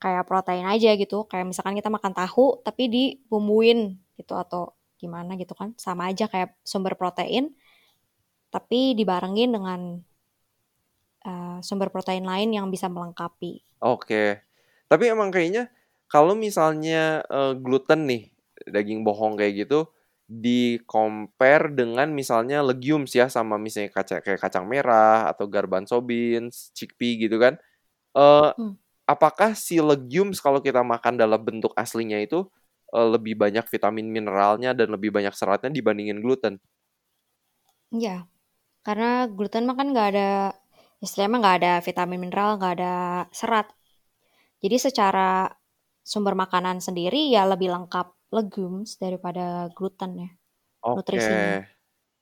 [0.02, 5.52] Kayak protein aja gitu, kayak misalkan kita makan tahu tapi dibumbuin gitu atau gimana gitu
[5.60, 7.56] kan, sama aja kayak sumber protein,
[8.54, 9.80] tapi dibarengin dengan,
[11.28, 13.52] eee, sumber protein lain yang bisa melengkapi.
[13.80, 14.44] Oke.
[14.90, 15.70] Tapi emang kayaknya
[16.10, 18.22] kalau misalnya, eee, gluten nih,
[18.68, 19.88] daging bohong kayak gitu,
[20.30, 27.14] di-compare dengan misalnya legumes ya, sama misalnya kaca kayak kacang merah atau garbanzo beans, chickpea
[27.26, 27.54] gitu kan.
[28.16, 28.74] Eee, Mmm.
[29.08, 32.46] apakah si legumes kalau kita makan dalam bentuk aslinya itu,
[32.94, 36.60] eee, lebih banyak vitamin mineralnya dan lebih banyak seratnya dibandingin gluten?
[37.96, 38.26] Iya.
[38.86, 40.28] Karena gluten mah kan nggak ada
[41.04, 42.94] istilahnya nggak ada vitamin mineral, nggak ada
[43.40, 43.66] serat.
[44.62, 45.48] Jadi secara
[46.12, 50.30] sumber makanan sendiri ya lebih lengkap legumes daripada gluten ya
[50.96, 51.52] nutrisinya.
[51.62, 51.68] Oke.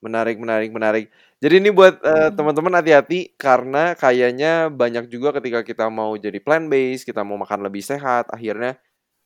[0.05, 1.07] Menarik menarik menarik.
[1.43, 2.35] Jadi ini buat, Mhm.
[2.37, 7.67] teman-teman hati-hati karena kayaknya banyak juga ketika kita mau jadi plant based, kita mau makan
[7.69, 8.79] lebih sehat, akhirnya,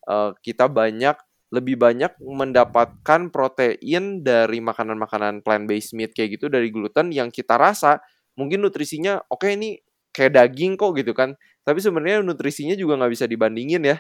[0.09, 1.17] eee, kita banyak
[1.53, 7.61] lebih banyak mendapatkan protein dari makanan-makanan plant based meat kayak gitu dari gluten yang kita
[7.61, 8.01] rasa
[8.41, 9.77] mungkin nutrisinya oke ini
[10.17, 13.97] kayak daging kok gitu kan, tapi sebenarnya nutrisinya juga nggak bisa dibandingin ya.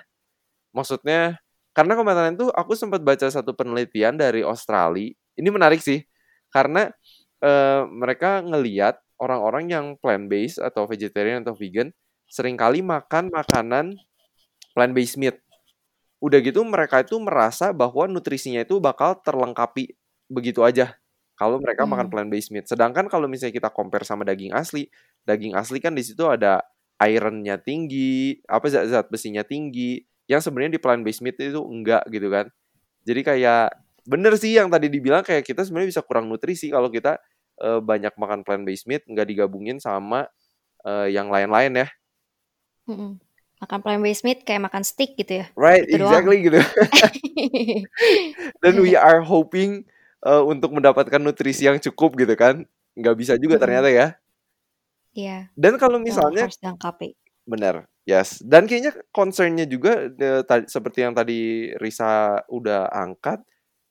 [0.77, 1.38] Maksudnya
[1.77, 6.05] karena kemarin tuh aku sempat baca satu penelitian dari Australia, ini menarik sih,
[6.53, 6.93] karena,
[7.41, 11.93] eee, mereka ngelihat orang-orang yang plant based atau vegetarian atau vegan
[12.29, 13.97] sering kali makan makanan
[14.77, 15.42] plant based meat.
[16.23, 19.91] Udah gitu mereka itu merasa bahwa nutrisinya itu bakal terlengkapi
[20.31, 20.95] begitu aja
[21.35, 22.13] kalau mereka makan Mmm.
[22.13, 22.67] plant based meat.
[22.71, 24.87] Sedangkan kalau misalnya kita compare sama daging asli,
[25.27, 26.63] daging asli kan di situ ada
[27.03, 29.99] iron-nya tinggi, apa zat-zat besinya tinggi,
[30.31, 32.47] yang sebenarnya di plant based meat itu enggak gitu kan.
[33.07, 33.67] Jadi kayak
[34.07, 37.19] bener sih yang tadi dibilang kayak kita sebenarnya bisa kurang nutrisi kalau kita,
[37.63, 40.27] eee, banyak makan plant based meat nggak digabungin sama,
[40.87, 41.89] eee, yang lain-lain ya.
[42.87, 43.21] Mhm.
[43.62, 46.18] Makan plant based meat kayak makan steak gitu ya, Right, itu doang.
[46.18, 46.59] exactly gitu.
[48.64, 49.85] Dan we are hoping,
[50.25, 52.64] eee, untuk mendapatkan nutrisi yang cukup gitu kan,
[52.96, 53.61] nggak bisa juga Mhm.
[53.61, 54.07] ternyata ya.
[55.16, 57.12] Iya, Dan kalau misalnya harus dilengkapi.
[57.48, 63.40] bener, yes, dan kayaknya concern-nya juga de ta seperti yang tadi Risa udah angkat,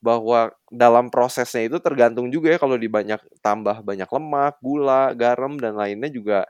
[0.02, 5.56] bahwa dalam prosesnya itu tergantung juga ya kalau di banyak tambah banyak lemak, gula, garam,
[5.60, 6.46] dan lainnya juga,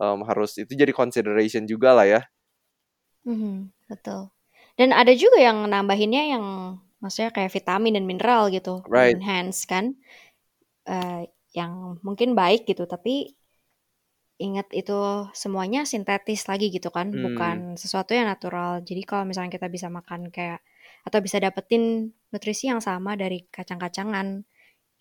[0.00, 2.22] mmm, harus itu jadi consideration jugalah ya.
[3.28, 4.32] Mhm, betul.
[4.80, 6.44] Dan ada juga yang nambahinnya yang
[7.04, 9.20] maksudnya kayak vitamin dan mineral gitu, Right.
[9.20, 9.92] di-enhance kan,
[10.88, 13.34] eee, yang mungkin baik gitu, tapi
[14.40, 14.96] ingat itu
[15.36, 17.20] semuanya sintetis lagi gitu kan, Mmm.
[17.20, 18.80] bukan sesuatu yang natural.
[18.80, 20.64] Jadi kalau misalnya kita bisa makan kayak
[21.04, 24.40] atau bisa dapetin nutrisi yang sama dari kacang-kacangan,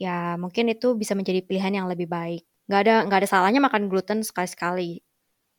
[0.02, 2.44] ya mungkin itu bisa menjadi pilihan yang lebih baik.
[2.68, 5.04] Nggak ada nggak ada salahnya makan gluten sekali-sekali.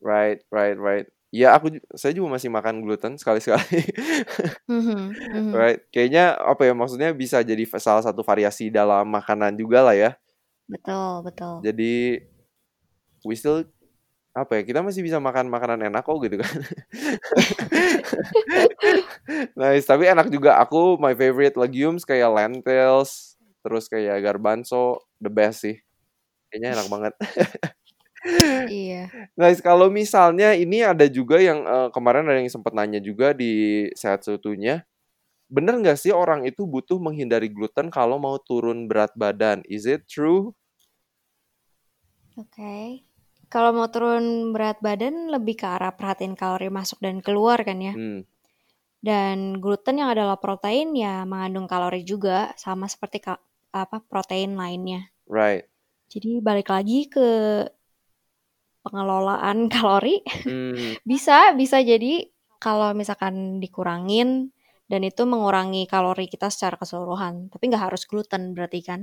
[0.00, 1.06] Right right right.
[1.30, 3.86] Ya aku saya juga masih makan gluten sekali-sekali.
[4.70, 5.50] Mhm mhm.
[5.54, 10.14] Right, kayaknya apa ya, maksudnya bisa jadi salah satu variasi dalam makanan jugalah ya.
[10.70, 11.54] Betul betul.
[11.66, 12.22] Jadi
[13.26, 13.66] we still
[14.36, 16.54] apa ya, kita masih bisa makan makanan enak kok gitu kan.
[19.60, 20.58] Nice, tapi enak juga.
[20.62, 25.76] Aku my favorite legumes kayak lentils, terus kayak garbanzo, the best sih.
[26.50, 27.14] Kayaknya enak banget.
[28.66, 29.10] Iya.
[29.38, 33.86] Nice, kalau misalnya ini ada juga yang, eee, kemarin ada yang sempet nanya juga di
[33.94, 34.82] Sehat Seutuhnya,
[35.52, 40.06] bener nggak sih orang itu butuh menghindari gluten kalau mau turun berat badan, is it
[40.10, 40.54] true?
[42.38, 43.02] Oke.
[43.50, 47.94] Kalau mau turun berat badan lebih ke arah perhatiin kalori masuk dan keluar kan ya.
[47.98, 48.22] Mmm.
[49.02, 53.40] Dan gluten yang adalah protein ya mengandung kalori juga, sama seperti ka
[53.72, 55.08] apa, protein lainnya.
[55.26, 55.70] Right.
[56.10, 57.28] Jadi balik lagi ke
[58.84, 61.00] pengelolaan kalori, Mmm.
[61.04, 62.28] bisa bisa jadi
[62.60, 64.52] kalau misalkan dikurangin
[64.90, 69.00] dan itu mengurangi kalori kita secara keseluruhan, tapi nggak harus gluten berarti kan?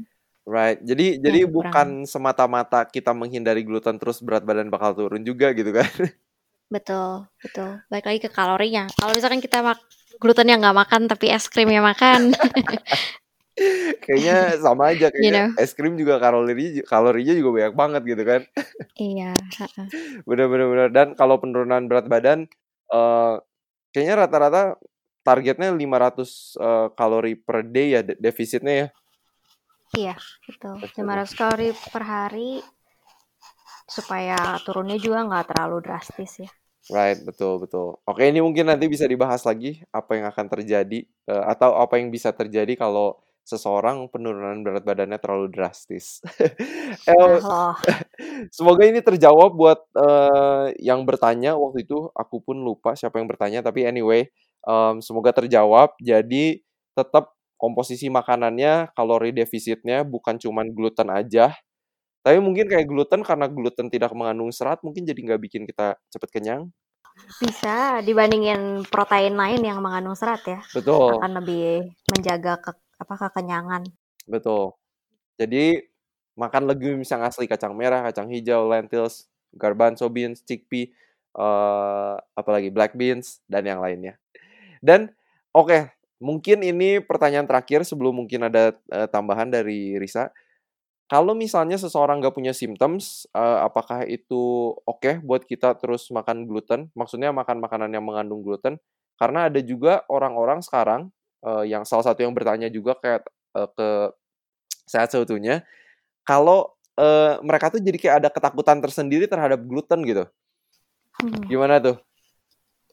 [0.47, 1.53] Right, jadi jadi Yang dikurangin.
[1.55, 5.87] bukan semata-mata kita menghindari gluten terus berat badan bakal turun juga gitu kan?
[6.67, 8.91] Betul betul, balik lagi ke kalorinya.
[8.99, 9.79] Kalau misalkan kita mak
[10.19, 12.35] glutennya nggak makan tapi es krimnya makan.
[14.05, 15.61] Kayaknya sama aja, You kayaknya know?
[15.61, 18.41] es krim juga kalori kalorinya juga banyak banget gitu kan.
[18.97, 19.33] Iya,
[20.25, 22.49] bener, dan kalau penurunan berat badan,
[22.89, 23.33] eee,
[23.93, 24.61] kayaknya rata-rata
[25.25, 28.87] targetnya 500, eee, kalori per day ya de defisitnya ya?
[29.97, 30.15] Iya,
[30.45, 30.73] betul.
[30.81, 31.01] Betul.
[31.05, 32.49] 500 kalori per hari,
[33.87, 34.35] supaya
[34.67, 36.51] turunnya juga nggak terlalu drastis ya.
[36.87, 37.99] Right, betul betul.
[38.07, 42.07] Oke, ini mungkin nanti bisa dibahas lagi apa yang akan terjadi, eee, atau apa yang
[42.11, 46.19] bisa terjadi kalau seseorang penurunan berat badannya terlalu drastis.
[47.10, 47.71] Eee, loh.
[48.57, 53.63] semoga ini terjawab buat, eee, yang bertanya waktu itu, aku pun lupa siapa yang bertanya,
[53.63, 54.27] tapi anyway,
[54.67, 55.95] mmm, semoga terjawab.
[56.03, 56.60] Jadi
[56.97, 61.55] tetap komposisi makanannya, kalori defisitnya bukan cuman gluten aja,
[62.25, 66.29] tapi mungkin kayak gluten karena gluten tidak mengandung serat mungkin jadi nggak bikin kita cepet
[66.33, 66.69] kenyang.
[67.41, 71.17] Bisa, dibandingin protein lain yang mengandung serat ya, Betul.
[71.17, 73.83] akan lebih menjaga ke apa, kekenyangan.
[74.27, 74.75] Betul.
[75.39, 75.81] Jadi
[76.38, 80.89] makan legumes yang asli, kacang merah, kacang hijau, lentils, garbanzo beans, chickpea,
[81.38, 84.17] eee, apalagi black beans, dan yang lainnya.
[84.83, 85.12] Dan
[85.55, 90.31] oke, mungkin ini pertanyaan terakhir sebelum mungkin ada, eee, tambahan dari Risa.
[91.07, 96.91] Kalau misalnya seseorang nggak punya symptoms, eee, apakah itu oke buat kita terus makan gluten?
[96.99, 98.79] Maksudnya makan makanan yang mengandung gluten,
[99.17, 101.10] Karena ada juga orang-orang sekarang
[101.43, 103.89] uh, yang salah satu yang bertanya juga kayak uh, ke
[104.88, 105.67] sehat seutuhnya,
[106.23, 110.23] kalau uh, mereka tuh jadi kayak ada ketakutan tersendiri terhadap gluten gitu.
[111.19, 111.43] Hmm.
[111.50, 111.97] Gimana tuh?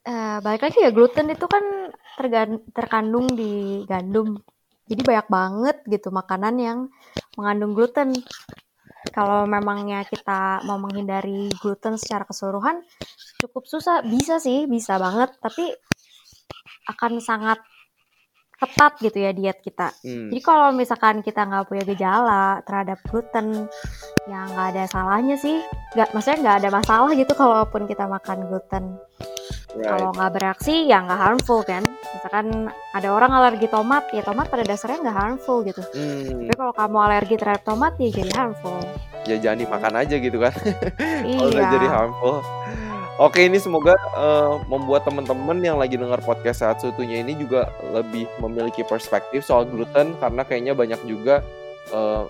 [0.04, 1.64] Uh, balik lagi ya gluten itu kan
[2.72, 4.36] terkandung di gandum.
[4.84, 6.78] Jadi banyak banget gitu makanan yang
[7.40, 8.12] mengandung gluten.
[9.12, 12.84] Kalau memangnya kita mau menghindari gluten secara keseluruhan,
[13.40, 14.04] cukup susah.
[14.04, 15.32] Bisa sih, bisa banget.
[15.40, 15.72] Tapi
[16.88, 17.60] akan sangat
[18.60, 19.90] ketat gitu ya diet kita.
[20.02, 20.30] Hmm.
[20.30, 23.66] Jadi kalau misalkan kita nggak punya gejala terhadap gluten,
[24.30, 25.58] ya nggak ada salahnya sih.
[25.94, 28.84] Nggak, maksudnya nggak ada masalah gitu kalaupun kita makan gluten.
[29.74, 29.90] Right.
[29.90, 31.82] Kalau nggak bereaksi ya nggak harmful kan.
[32.14, 35.82] Misalkan ada orang alergi tomat, ya tomat pada dasarnya nggak harmful gitu.
[35.90, 36.46] Hmm.
[36.46, 38.78] Tapi kalau kamu alergi terhadap tomat ya jadi harmful.
[39.26, 40.54] Ya jangan dimakan aja gitu kan.
[41.26, 41.38] iya.
[41.42, 42.36] kalau jadi harmful.
[43.14, 48.26] Oke, ini semoga uh, membuat teman-teman yang lagi dengar podcast saat seutuhnya ini juga lebih
[48.42, 51.38] memiliki perspektif soal gluten karena kayaknya banyak juga
[51.94, 52.24] eh,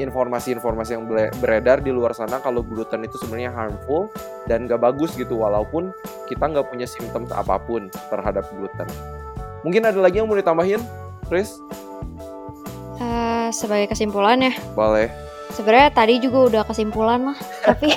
[0.00, 1.04] informasi-informasi yang
[1.40, 4.08] beredar di luar sana kalau gluten itu sebenarnya harmful
[4.48, 5.92] dan gak bagus gitu walaupun
[6.28, 8.88] kita nggak punya simptom apa pun terhadap gluten.
[9.60, 10.80] Mungkin ada lagi yang mau ditambahin,
[11.28, 11.60] Chris?
[12.96, 14.52] Uh, sebagai kesimpulan ya.
[14.72, 15.12] Boleh.
[15.54, 17.94] Sebenarnya tadi juga udah kesimpulan lah, tapi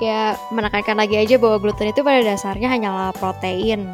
[0.00, 3.86] kayak menekankan lagi aja bahwa gluten itu pada dasarnya hanyalah protein.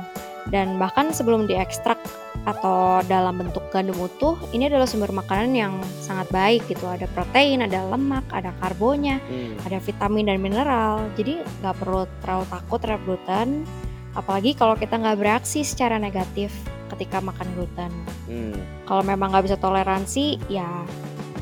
[0.47, 1.99] Dan bahkan sebelum diekstrak
[2.47, 6.87] atau dalam bentuk gandum utuh ini adalah sumber makanan yang sangat baik gitu.
[6.87, 9.66] Ada protein ada lemak ada karbonya hmm.
[9.66, 11.03] ada vitamin dan mineral.
[11.19, 13.66] Jadi nggak perlu terlalu takut terhadap gluten.
[14.14, 16.55] Apalagi kalau kita nggak bereaksi secara negatif
[16.95, 17.90] ketika makan gluten.
[18.27, 18.59] Hmm.
[18.90, 20.66] kalau memang nggak bisa toleransi ya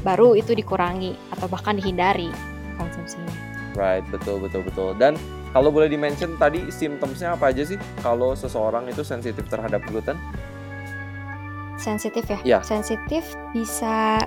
[0.04, 2.28] baru itu dikurangi atau bahkan dihindari
[2.76, 4.94] konsumsinya Right, betul betul betul.
[4.94, 5.18] Dan
[5.50, 10.14] kalau boleh dimention tadi simptomnya apa aja sih kalau seseorang itu sensitif terhadap gluten?
[11.74, 12.38] Sensitif ya?
[12.46, 12.62] Yeah.
[12.62, 14.22] Sensitif bisa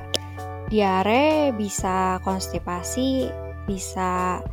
[0.68, 3.32] diare, bisa konstipasi,
[3.64, 4.44] bisa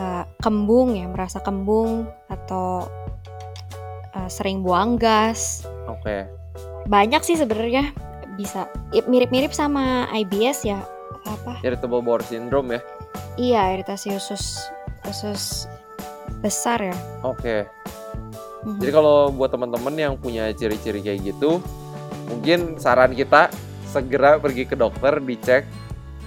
[0.00, 2.88] uh, kembung ya, merasa kembung atau
[4.16, 5.68] uh, sering buang gas.
[5.84, 6.00] Oke.
[6.08, 6.20] Okay.
[6.88, 7.92] Banyak sih sebenarnya
[8.36, 8.68] bisa
[9.08, 10.80] mirip-mirip sama IBS ya
[11.26, 11.60] apa?
[11.62, 12.80] Irritable bowel syndrome ya?
[13.38, 14.58] Iya, iritasi usus
[15.08, 15.66] usus
[16.40, 16.96] besar ya.
[17.22, 17.38] Oke.
[17.38, 17.60] Okay.
[18.62, 18.78] Mm-hmm.
[18.78, 21.58] Jadi kalau buat teman-teman yang punya ciri-ciri kayak gitu,
[22.30, 23.50] mungkin saran kita
[23.90, 25.66] segera pergi ke dokter dicek.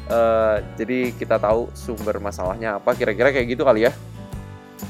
[0.06, 2.94] Uh, jadi kita tahu sumber masalahnya apa.
[2.94, 3.92] Kira-kira kayak gitu kali ya?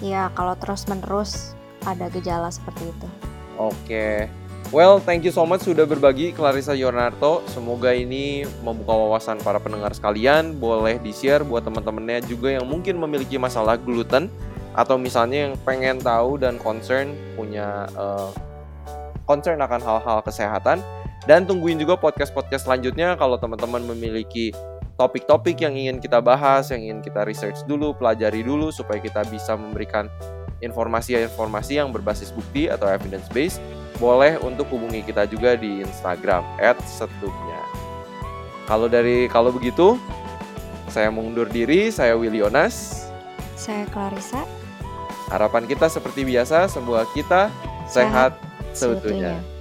[0.01, 3.07] Iya, kalau terus-menerus ada gejala seperti itu.
[3.55, 3.71] Oke.
[3.85, 4.44] Okay.
[4.73, 7.45] Well, thank you so much sudah berbagi Clarissa Yonarto.
[7.53, 10.57] Semoga ini membuka wawasan para pendengar sekalian.
[10.57, 14.25] Boleh di-share buat teman-temannya juga yang mungkin memiliki masalah gluten
[14.73, 18.33] atau misalnya yang pengen tahu dan concern punya uh,
[19.29, 20.81] concern akan hal-hal kesehatan.
[21.29, 24.49] Dan tungguin juga podcast-podcast selanjutnya kalau teman-teman memiliki
[24.97, 29.53] topik-topik yang ingin kita bahas, yang ingin kita research dulu, pelajari dulu supaya kita bisa
[29.53, 30.09] memberikan
[30.63, 33.59] informasi-informasi yang berbasis bukti atau evidence based
[33.99, 36.43] boleh untuk hubungi kita juga di Instagram
[36.83, 37.61] @setupnya.
[38.65, 39.95] Kalau dari kalau begitu,
[40.89, 41.93] saya mengundur diri.
[41.93, 43.07] Saya Willy Onas.
[43.55, 44.43] Saya Clarissa.
[45.31, 47.49] Harapan kita seperti biasa, semoga kita
[47.89, 49.54] sehat, sehat seutuhnya.